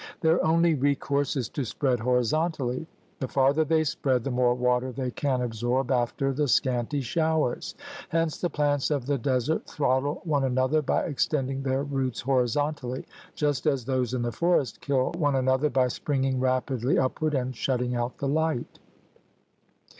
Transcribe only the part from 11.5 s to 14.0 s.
their roots horizontally, just as